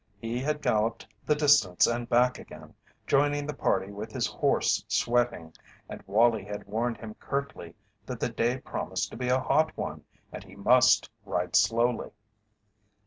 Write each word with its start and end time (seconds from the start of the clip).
He 0.19 0.39
had 0.39 0.63
galloped 0.63 1.05
the 1.27 1.35
distance 1.35 1.85
and 1.85 2.09
back 2.09 2.39
again, 2.39 2.73
joining 3.05 3.45
the 3.45 3.53
party 3.53 3.91
with 3.91 4.11
his 4.11 4.25
horse 4.25 4.83
sweating, 4.87 5.53
and 5.87 6.01
Wallie 6.07 6.43
had 6.45 6.65
warned 6.65 6.97
him 6.97 7.13
curtly 7.19 7.75
that 8.07 8.19
the 8.19 8.29
day 8.29 8.57
promised 8.57 9.11
to 9.11 9.15
be 9.17 9.29
a 9.29 9.39
hot 9.39 9.77
one 9.77 10.03
and 10.31 10.43
he 10.43 10.55
must 10.55 11.07
ride 11.23 11.55
slowly. 11.55 12.09